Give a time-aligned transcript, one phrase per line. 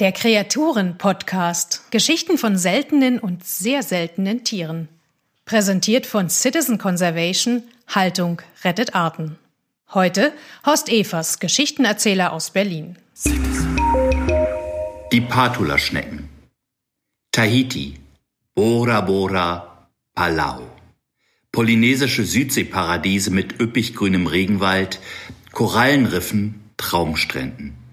[0.00, 1.92] Der Kreaturen-Podcast.
[1.92, 4.88] Geschichten von seltenen und sehr seltenen Tieren.
[5.44, 7.62] Präsentiert von Citizen Conservation.
[7.86, 9.38] Haltung rettet Arten.
[9.92, 10.32] Heute
[10.66, 12.96] Horst Evers, Geschichtenerzähler aus Berlin.
[15.12, 16.28] Die Patula-Schnecken.
[17.30, 17.94] Tahiti.
[18.54, 20.62] Bora Bora, Palau.
[21.52, 24.98] Polynesische Südseeparadiese mit üppig grünem Regenwald,
[25.52, 27.83] Korallenriffen, Traumstränden.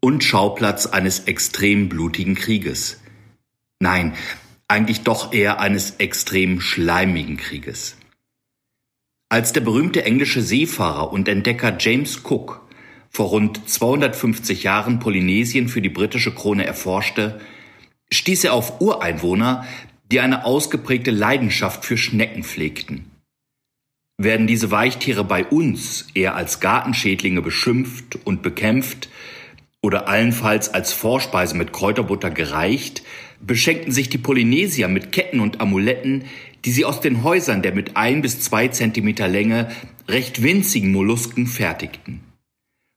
[0.00, 3.00] Und Schauplatz eines extrem blutigen Krieges.
[3.80, 4.14] Nein,
[4.66, 7.96] eigentlich doch eher eines extrem schleimigen Krieges.
[9.28, 12.66] Als der berühmte englische Seefahrer und Entdecker James Cook
[13.10, 17.40] vor rund 250 Jahren Polynesien für die britische Krone erforschte,
[18.12, 19.66] stieß er auf Ureinwohner,
[20.10, 23.10] die eine ausgeprägte Leidenschaft für Schnecken pflegten.
[24.18, 29.08] Werden diese Weichtiere bei uns eher als Gartenschädlinge beschimpft und bekämpft
[29.82, 33.02] oder allenfalls als Vorspeise mit Kräuterbutter gereicht,
[33.40, 36.24] beschenkten sich die Polynesier mit Ketten und Amuletten,
[36.64, 39.70] die sie aus den Häusern der mit ein bis zwei Zentimeter Länge
[40.08, 42.20] recht winzigen Mollusken fertigten.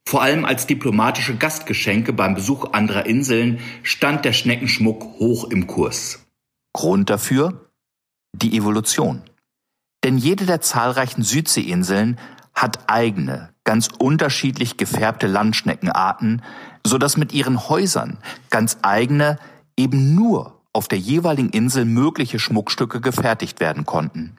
[0.05, 6.25] Vor allem als diplomatische Gastgeschenke beim Besuch anderer Inseln stand der Schneckenschmuck hoch im Kurs.
[6.73, 7.69] Grund dafür?
[8.35, 9.21] Die Evolution.
[10.03, 12.19] Denn jede der zahlreichen Südseeinseln
[12.53, 16.41] hat eigene, ganz unterschiedlich gefärbte Landschneckenarten,
[16.85, 18.17] so dass mit ihren Häusern
[18.49, 19.39] ganz eigene,
[19.77, 24.37] eben nur auf der jeweiligen Insel mögliche Schmuckstücke gefertigt werden konnten.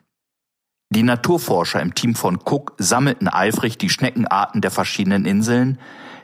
[0.89, 5.79] Die Naturforscher im Team von Cook sammelten eifrig die Schneckenarten der verschiedenen Inseln,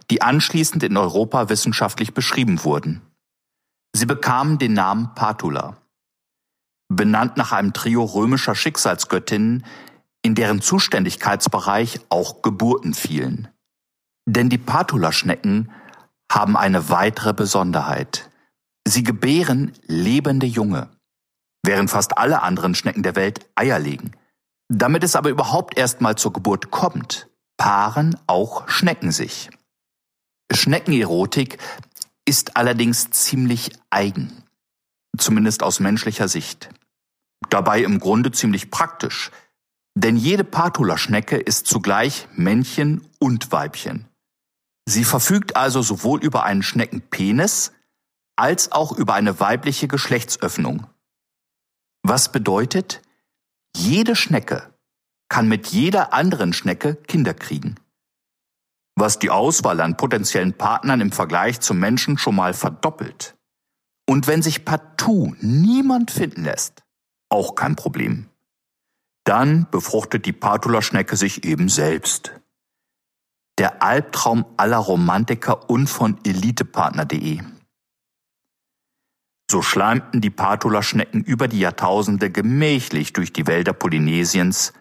[0.09, 3.01] die anschließend in Europa wissenschaftlich beschrieben wurden.
[3.93, 5.77] Sie bekamen den Namen Patula
[6.95, 9.65] benannt nach einem Trio römischer Schicksalsgöttinnen,
[10.23, 13.47] in deren Zuständigkeitsbereich auch Geburten fielen.
[14.27, 15.71] Denn die Patulaschnecken
[16.31, 18.29] haben eine weitere Besonderheit.
[18.87, 20.89] Sie gebären lebende Junge,
[21.63, 24.11] während fast alle anderen Schnecken der Welt Eier legen.
[24.69, 29.49] Damit es aber überhaupt erstmal zur Geburt kommt, paaren auch Schnecken sich.
[30.51, 31.57] Schneckenerotik
[32.25, 34.43] ist allerdings ziemlich eigen,
[35.17, 36.69] zumindest aus menschlicher Sicht.
[37.49, 39.31] Dabei im Grunde ziemlich praktisch,
[39.95, 44.07] denn jede Patula-Schnecke ist zugleich Männchen und Weibchen.
[44.87, 47.73] Sie verfügt also sowohl über einen Schneckenpenis
[48.35, 50.87] als auch über eine weibliche Geschlechtsöffnung.
[52.03, 53.01] Was bedeutet,
[53.75, 54.73] jede Schnecke
[55.29, 57.75] kann mit jeder anderen Schnecke Kinder kriegen.
[58.95, 63.37] Was die Auswahl an potenziellen Partnern im Vergleich zum Menschen schon mal verdoppelt.
[64.09, 66.83] Und wenn sich partout niemand finden lässt,
[67.29, 68.30] auch kein Problem.
[69.31, 72.33] Dann befruchtet die Patula-Schnecke sich eben selbst.
[73.59, 77.39] Der Albtraum aller Romantiker und von elitepartner.de.
[79.49, 84.73] So schleimten die Patula-Schnecken über die Jahrtausende gemächlich durch die Wälder Polynesiens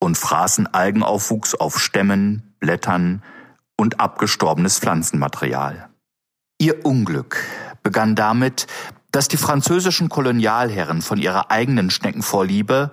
[0.00, 3.22] und fraßen Algenaufwuchs auf Stämmen, Blättern
[3.76, 5.90] und abgestorbenes Pflanzenmaterial.
[6.58, 7.44] Ihr Unglück
[7.82, 8.68] begann damit,
[9.10, 12.90] dass die französischen Kolonialherren von ihrer eigenen Schneckenvorliebe,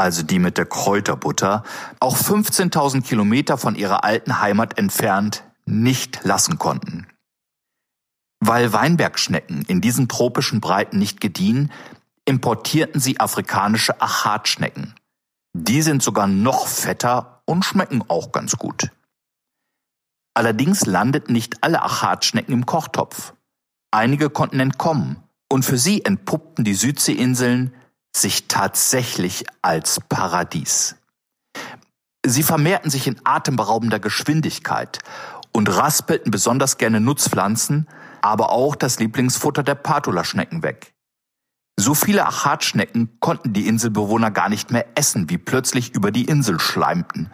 [0.00, 1.62] also die mit der Kräuterbutter,
[2.00, 7.06] auch 15.000 Kilometer von ihrer alten Heimat entfernt nicht lassen konnten.
[8.40, 11.70] Weil Weinbergschnecken in diesen tropischen Breiten nicht gediehen,
[12.24, 14.94] importierten sie afrikanische Achatschnecken.
[15.52, 18.90] Die sind sogar noch fetter und schmecken auch ganz gut.
[20.32, 23.34] Allerdings landeten nicht alle Achatschnecken im Kochtopf.
[23.90, 25.22] Einige konnten entkommen
[25.52, 27.74] und für sie entpuppten die Südseeinseln
[28.14, 30.96] sich tatsächlich als Paradies.
[32.24, 34.98] Sie vermehrten sich in atemberaubender Geschwindigkeit
[35.52, 37.88] und raspelten besonders gerne Nutzpflanzen,
[38.20, 40.94] aber auch das Lieblingsfutter der Patula-Schnecken weg.
[41.78, 46.60] So viele Achatschnecken konnten die Inselbewohner gar nicht mehr essen, wie plötzlich über die Insel
[46.60, 47.30] schleimten.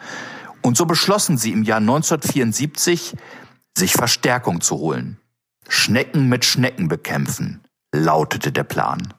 [0.63, 3.17] Und so beschlossen sie im Jahr 1974,
[3.77, 5.19] sich Verstärkung zu holen.
[5.69, 7.61] Schnecken mit Schnecken bekämpfen
[7.93, 9.15] lautete der Plan.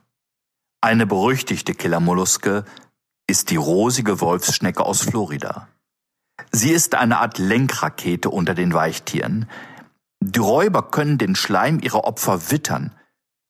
[0.80, 2.64] Eine berüchtigte Killermolluske
[3.26, 5.68] ist die rosige Wolfsschnecke aus Florida.
[6.52, 9.50] Sie ist eine Art Lenkrakete unter den Weichtieren.
[10.20, 12.94] Die Räuber können den Schleim ihrer Opfer wittern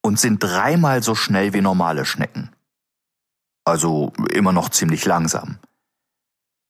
[0.02, 2.54] und sind dreimal so schnell wie normale Schnecken.
[3.64, 5.58] Also immer noch ziemlich langsam.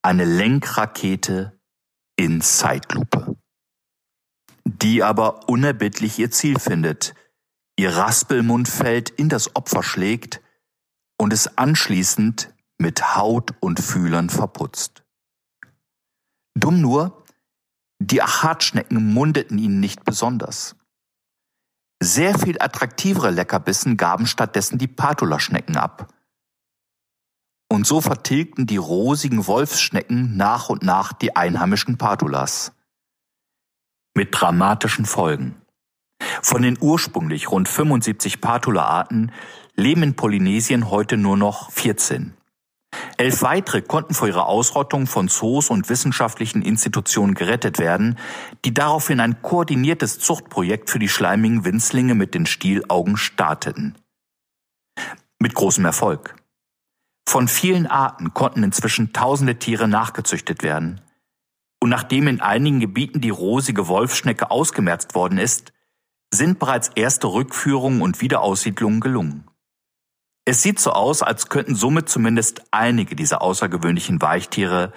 [0.02, 1.58] Eine Lenkrakete
[2.16, 3.37] in Zeitlupe.
[4.64, 7.14] Die aber unerbittlich ihr Ziel findet–
[7.78, 10.43] ihr Raspelmundfeld in das Opfer schlägt
[11.19, 15.03] und es anschließend mit Haut und Fühlern verputzt.
[16.55, 17.25] Dumm nur,
[18.00, 20.76] Die Achatschnecken mundeten ihnen nicht besonders.
[22.00, 26.15] Sehr viel attraktivere Leckerbissen gaben stattdessen die Patulaschnecken ab.
[27.69, 32.73] Und so vertilgten die rosigen Wolfsschnecken nach und nach die einheimischen Patulas.
[34.15, 35.61] Mit dramatischen Folgen.
[36.43, 39.32] Von den ursprünglich rund 75 Patula-Arten
[39.75, 42.35] leben in Polynesien heute nur noch 14.
[43.17, 48.17] Elf weitere konnten vor ihrer Ausrottung von Zoos und wissenschaftlichen Institutionen gerettet werden,
[48.65, 53.97] die daraufhin ein koordiniertes Zuchtprojekt für die schleimigen Winzlinge mit den Stielaugen starteten.
[55.38, 56.37] Mit großem Erfolg.
[57.29, 61.00] Von vielen Arten konnten inzwischen tausende Tiere nachgezüchtet werden.
[61.81, 65.73] Und nachdem in einigen Gebieten die rosige Wolfschnecke ausgemerzt worden ist,
[66.32, 69.48] sind bereits erste Rückführungen und Wiederaussiedlungen gelungen.
[70.44, 74.92] Es sieht so aus, als könnten somit zumindest einige dieser außergewöhnlichen Weichtiere